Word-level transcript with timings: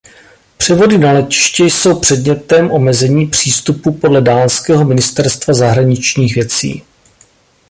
Převody 0.57 0.97
na 0.97 1.11
letiště 1.11 1.63
jsou 1.63 1.99
předmětem 1.99 2.71
omezení 2.71 3.27
přístupu 3.27 3.93
podle 3.93 4.21
Dánského 4.21 4.85
Ministerstva 4.85 5.53
zahraničních 5.53 6.35
věcí. 6.35 6.83